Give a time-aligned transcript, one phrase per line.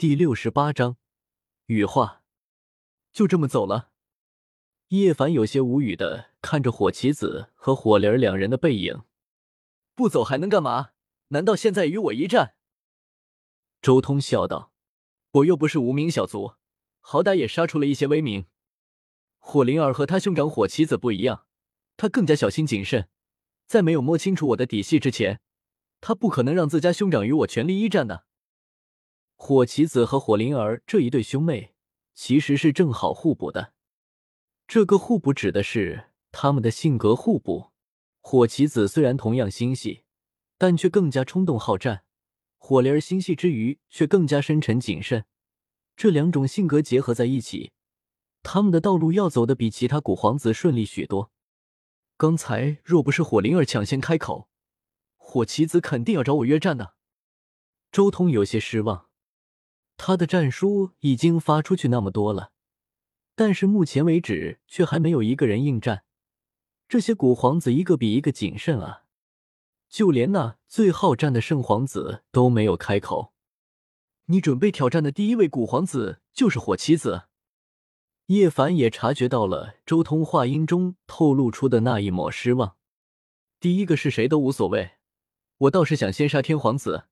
[0.00, 0.96] 第六十八章
[1.66, 2.22] 羽化，
[3.12, 3.90] 就这么走了。
[4.88, 9.02] 叶凡有些无语的看着火棋子和火灵儿两人的背影，
[9.94, 10.92] 不走还能干嘛？
[11.28, 12.54] 难道现在与我一战？
[13.82, 14.72] 周通笑道
[15.32, 16.54] ：“我又不是无名小卒，
[17.00, 18.46] 好歹也杀出了一些威名。
[19.38, 21.44] 火灵儿和他兄长火棋子不一样，
[21.98, 23.10] 他更加小心谨慎，
[23.66, 25.42] 在没有摸清楚我的底细之前，
[26.00, 28.24] 他不可能让自家兄长与我全力一战的。”
[29.42, 31.72] 火棋子和火灵儿这一对兄妹
[32.12, 33.72] 其实是正好互补的。
[34.68, 37.70] 这个互补指的是他们的性格互补。
[38.20, 40.04] 火棋子虽然同样心细，
[40.58, 42.04] 但却更加冲动好战；
[42.58, 45.24] 火灵儿心细之余却更加深沉谨慎。
[45.96, 47.72] 这两种性格结合在一起，
[48.42, 51.32] 他们的道路要走的比其他古皇子顺利许多。
[52.18, 54.50] 刚才若不是火灵儿抢先开口，
[55.16, 56.94] 火棋子肯定要找我约战的。
[57.90, 59.06] 周通有些失望。
[60.02, 62.52] 他的战书已经发出去那么多了，
[63.34, 66.04] 但是目前为止却还没有一个人应战。
[66.88, 69.02] 这些古皇子一个比一个谨慎啊，
[69.90, 73.34] 就连那最好战的圣皇子都没有开口。
[74.24, 77.24] 你准备挑战的第一位古皇子就是火棋子。
[78.28, 82.76] 叶凡也察觉到了周通话音中透露出的那一抹失望。
[83.60, 84.92] 第一个是谁都无所谓，
[85.58, 87.09] 我倒是想先杀天皇子。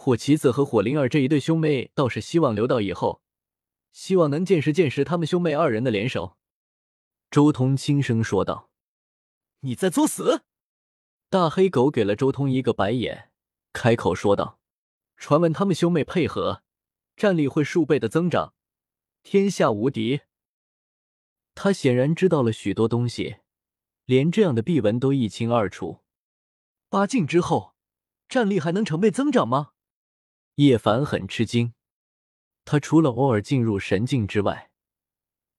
[0.00, 3.20] 火棋子和火灵儿这一对兄妹倒是希望留到以后，
[3.90, 6.38] 希望能见识见识他们兄妹二人的联手。
[7.32, 8.70] 周通轻声说道
[9.60, 10.44] ：“你在作死！”
[11.28, 13.32] 大黑狗给了周通一个白眼，
[13.72, 14.60] 开口说道
[15.18, 16.62] ：“传闻他们兄妹配合，
[17.16, 18.54] 战力会数倍的增长，
[19.24, 20.20] 天下无敌。”
[21.56, 23.38] 他显然知道了许多东西，
[24.04, 25.98] 连这样的秘闻都一清二楚。
[26.88, 27.74] 八境之后，
[28.28, 29.72] 战力还能成倍增长吗？
[30.58, 31.72] 叶凡很吃惊，
[32.64, 34.72] 他除了偶尔进入神境之外，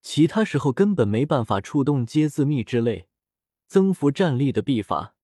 [0.02, 3.08] 其他时候根本没办法触动阶字秘之类
[3.66, 5.16] 增幅战力的秘法，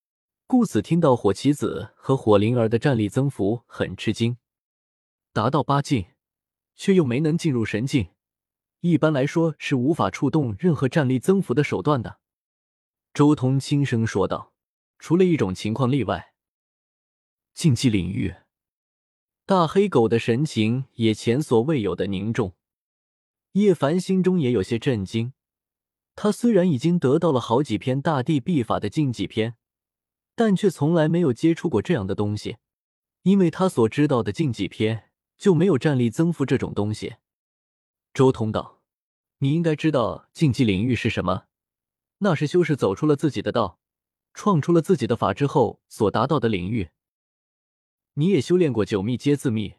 [0.46, 4.38] 故此听到火棋子和火灵儿的战力增幅很吃惊。
[5.34, 6.06] 达到八境，
[6.74, 8.08] 却又没能进入神境，
[8.80, 12.18] 一般来说是无法触动任何战力增幅的手段的。
[13.12, 14.54] 周通轻声说道
[14.98, 16.32] ：“除了一种情况例外，
[17.52, 18.36] 竞技领域。”
[19.48, 22.56] 大黑狗的神情也前所未有的凝重，
[23.52, 25.34] 叶凡心中也有些震惊。
[26.16, 29.54] 他虽然已经得到了好几篇大地秘法的禁忌篇，
[30.34, 32.56] 但却从来没有接触过这样的东西，
[33.22, 37.14] 因为他所知道的禁忌篇就没有战力增幅这种东西。
[38.12, 38.80] 周通道
[39.38, 41.44] ：“你应该知道禁忌领域是什么？
[42.18, 43.78] 那是修士走出了自己的道，
[44.34, 46.88] 创出了自己的法之后所达到的领域。”
[48.18, 49.74] 你也修炼过九秘皆字秘，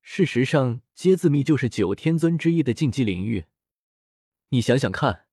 [0.00, 3.46] 事实上，皆字秘就是九天尊之一的禁忌领域。
[4.50, 5.26] 你想想看，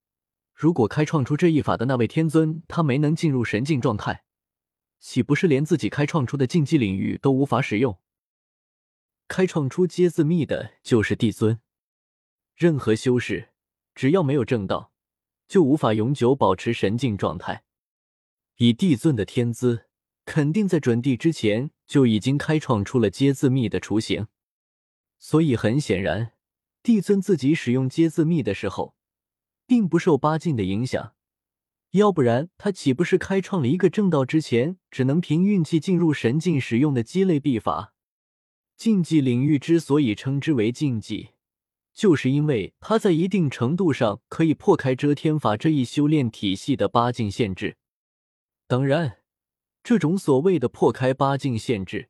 [0.56, 4.24] 如果开创出这一法的那位天尊他没能进入神境状态，
[5.00, 8.00] 岂不是连自己开创出的禁忌领域都无法使用？
[9.28, 11.60] 开创出皆字秘的就是帝尊，
[12.56, 13.50] 任何修士
[13.94, 14.92] 只要没有正道，
[15.48, 17.66] 就无法永久保持神境状态。
[18.56, 19.91] 以帝尊的天资。
[20.32, 24.28] 肯定在准帝之前就已经开创出了阶字秘的雏形，
[25.20, 26.32] 所以很显然，
[26.82, 28.96] 帝尊自己使用阶字秘的时候，
[29.68, 31.16] 并不受八境的影响，
[31.90, 37.94] 要不然他岂不是开创了一个正道之前只能凭运气进入神境使用的鸡肋秘法？
[38.78, 41.32] 禁忌领域之所以称之为禁忌，
[41.94, 47.76] 就是因为它在一定程度上可以破开遮天法这一修炼体系的八境限制，
[48.66, 49.18] 当然。
[49.84, 52.10] 这种所谓的破开八境限制，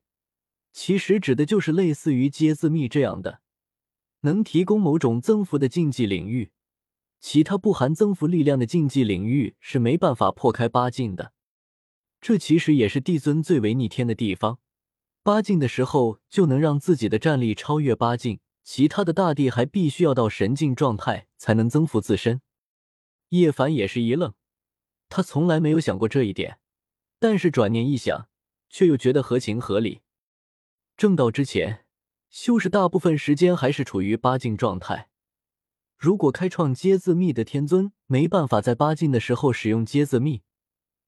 [0.74, 3.42] 其实指的就是类似于接字密这样的，
[4.22, 6.52] 能提供某种增幅的禁忌领域。
[7.20, 11.34] 其他不含增幅力量的禁忌领域是没办法破开八境的。
[12.20, 14.60] 这其实也是帝尊最为逆天的地方。
[15.24, 22.42] 八境的时候就能让自己的战力超越八境，其他的大帝还必须要到神境状态才能增幅自身。
[23.30, 24.34] 叶凡也是一愣，
[25.10, 26.58] 他从来没有想过这一点。
[27.22, 28.28] 但是转念一想，
[28.68, 30.02] 却又觉得合情合理。
[30.98, 31.86] 正道之前，
[32.32, 35.10] 修士大部分时间还是处于八境状态。
[36.00, 40.42] 如果开创阶字秘的天尊没办法在八境的时候使用阶字秘，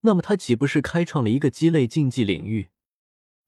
[0.01, 2.69] 那么他岂不是开创了一个鸡肋禁忌领域？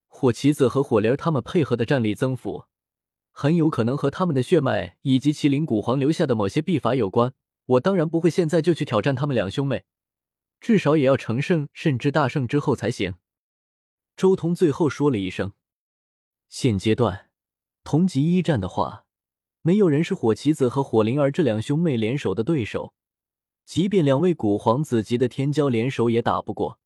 [0.07, 2.63] 火棋子和火灵他们配合的战力增幅，
[3.31, 7.31] 很有可能和他们的血脉以及麒麟古皇留下的某些秘法有关。
[7.67, 9.85] 我当然不会现在就去挑战他们两兄妹。
[10.65, 13.13] 至少也要成圣甚至大圣之后才行。
[14.17, 15.53] 周通最后说了一声
[16.49, 17.29] ：“现阶段，
[17.83, 19.05] 同级一战的话，
[19.61, 22.95] 没有人是火棋子和火灵儿这两兄妹联手的对手。
[23.63, 26.79] 即便两位古皇子级的天骄联手也打不过，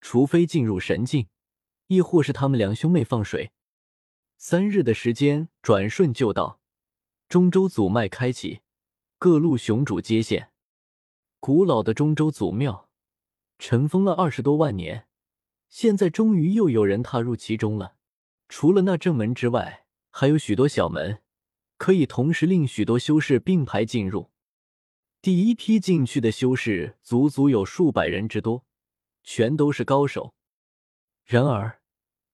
[0.00, 1.28] 除非进入神境，
[1.88, 3.52] 亦或是他们两兄妹放水。
[4.38, 6.58] 三日的时间转瞬就到，
[7.28, 8.62] 中州祖脉开启，
[9.18, 10.52] 各路雄主接线。
[11.38, 12.88] 古老的中州祖庙，
[13.60, 15.06] 尘封了二十多万年，
[15.68, 17.96] 现在终于又有人踏入其中了。
[18.48, 21.20] 除了那正门之外，还有许多小门，
[21.76, 24.30] 可以同时令许多修士并排进入。
[25.20, 28.64] 第一批进去的修士足足有数百人之多，
[29.22, 30.34] 全都是高手。
[31.26, 31.82] 然而，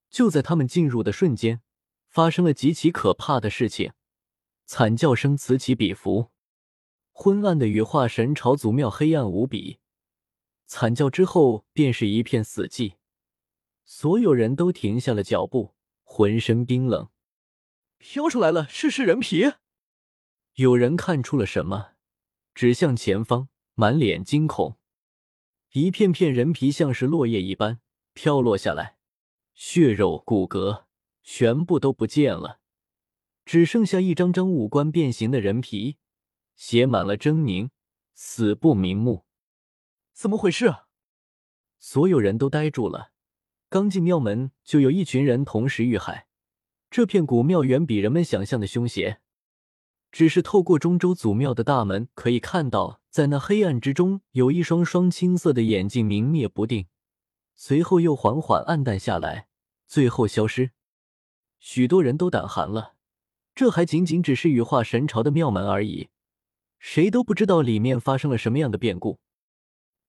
[0.08, 1.60] 就在他们进入的瞬间，
[2.08, 3.92] 发生了极其可怕的事情，
[4.64, 6.30] 惨叫声此起彼伏。
[7.10, 9.80] 昏暗的羽化神朝祖庙黑暗无比，
[10.66, 12.94] 惨叫之后便是一片死寂，
[13.84, 17.08] 所有人都停下了脚步，浑身冰冷。
[17.98, 19.52] 飘出来了，是是人皮。
[20.54, 21.92] 有人看出了什么？
[22.54, 24.78] 指向前方，满脸惊恐，
[25.72, 27.80] 一片片人皮像是落叶一般
[28.14, 28.96] 飘落下来，
[29.54, 30.84] 血肉骨骼
[31.22, 32.60] 全部都不见了，
[33.44, 35.98] 只剩下一张张五官变形的人皮，
[36.56, 37.68] 写满了狰狞，
[38.14, 39.25] 死不瞑目。
[40.16, 40.74] 怎么回事？
[41.78, 43.12] 所有人都呆住了。
[43.68, 46.26] 刚进庙门，就有一群人同时遇害。
[46.90, 49.20] 这片古庙远比人们想象的凶邪。
[50.10, 56.86] 只是透过中州祖庙的大门，可以看到，在那黑暗之中，有一双双青色的眼睛明灭不定，
[57.54, 59.48] 随后又缓缓暗淡下来，
[59.86, 60.70] 最后消失。
[61.58, 62.94] 许多人都胆寒了，
[63.54, 66.08] 这还仅仅只是羽化神朝的庙门而已，
[66.78, 69.20] 谁都不知道里面发生了什么样的变故。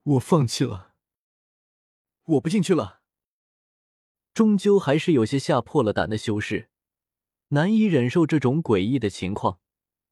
[0.08, 0.94] 我放弃了，
[2.24, 3.02] 我不进去了。
[4.34, 6.70] 终究还是有些吓破了胆的修士，
[7.50, 9.60] 难以忍受这种诡异的情况。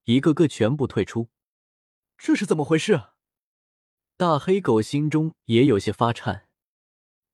[0.04, 1.30] 一个个全部退出，
[2.18, 3.12] 这是怎么回事？
[4.18, 6.50] 大黑狗心中也有些发颤。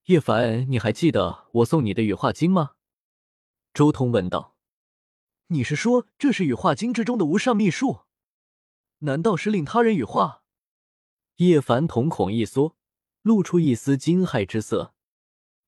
[0.06, 2.76] 叶凡，你还记得我送你的羽化经吗？
[3.74, 4.56] 周通问道。
[5.48, 8.02] 你是说这是羽化经之中的无上秘术？
[9.00, 10.41] 难道是令他人羽化？
[11.48, 12.76] 叶凡瞳孔一缩，
[13.24, 14.94] 露出一丝惊骇之色。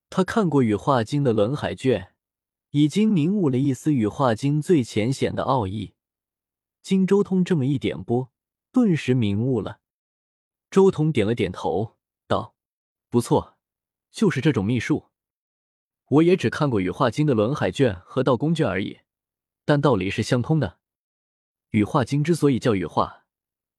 [0.07, 2.13] 他看过羽化经的轮海卷，
[2.69, 5.95] 已经明悟了一丝羽化经最浅显的奥义。
[6.83, 8.31] 经周通这么一点拨，
[8.71, 9.79] 顿时明悟了。
[10.69, 11.97] 周通点了点头，
[12.27, 12.53] 道
[13.09, 13.57] ：“不错，
[14.11, 15.09] 就是这种秘术。
[16.07, 18.99] 我也只看过羽化经的轮海卷和道宫卷而已，
[19.65, 20.77] 但道理是相通的。
[21.71, 23.22] 羽化经之所以叫羽化，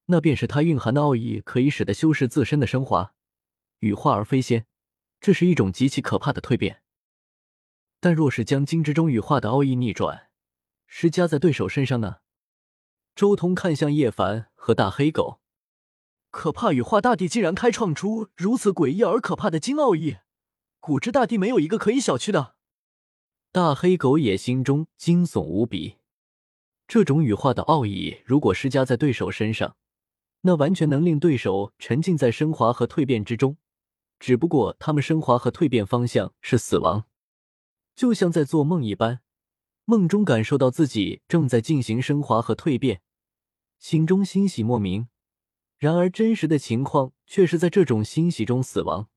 [0.06, 3.14] 那便是它蕴含的奥义可以使得修士自身的升华，
[3.78, 4.66] 羽化而飞仙，
[5.20, 6.82] 这是一种极其可怕的蜕变。
[8.00, 10.28] 但若是将金之中羽化的奥义逆转，
[10.86, 12.18] 施加在对手身上呢？”
[13.16, 15.40] 周通看向叶凡和大黑狗，
[16.30, 20.16] 可怕羽化大帝竟然开创出如此诡异而可怕的金奥义，
[20.80, 22.56] 古之大帝没有一个可以小觑的。
[23.52, 25.98] 大黑狗也心中惊悚无比，
[26.88, 29.76] 这种羽化的奥义如果施加在对手身上，
[30.46, 33.56] 那完全能令对手沉浸在升华和蜕变之中。
[34.20, 37.04] 只不过他们升华和蜕变方向是死亡，
[37.94, 39.20] 就像在做梦一般。
[39.86, 43.00] 梦中感受到自己正在进行升华和蜕变，
[43.78, 45.08] 心中欣喜莫名。
[45.78, 49.08] 然而真实的情况却是在这种欣喜中死亡。